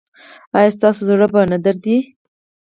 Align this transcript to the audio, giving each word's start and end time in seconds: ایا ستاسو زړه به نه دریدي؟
ایا 0.57 0.71
ستاسو 0.77 1.01
زړه 1.09 1.27
به 1.33 1.41
نه 1.51 1.57
دریدي؟ 1.65 1.97